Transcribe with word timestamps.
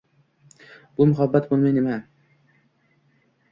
Bu 1.01 1.07
muhabbat 1.09 1.47
bo`lmay 1.53 1.77
nima 1.77 2.01